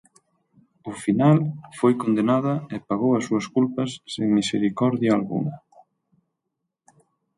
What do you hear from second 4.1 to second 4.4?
sen